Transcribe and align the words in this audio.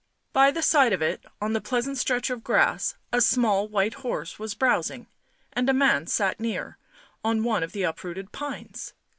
By 0.33 0.49
the 0.49 0.63
side 0.63 0.93
of 0.93 1.03
it, 1.03 1.23
on 1.39 1.53
the 1.53 1.61
pleasant 1.61 1.95
stretch 1.95 2.31
of 2.31 2.43
grass, 2.43 2.95
a 3.13 3.21
small 3.21 3.67
white 3.67 3.93
horse 3.93 4.39
was 4.39 4.55
browsing, 4.55 5.05
and 5.53 5.69
a 5.69 5.73
man 5.73 6.07
sat 6.07 6.39
near, 6.39 6.79
on 7.23 7.43
one 7.43 7.61
of 7.61 7.71
the 7.71 7.83
uprooted 7.83 8.31
pines. 8.31 8.93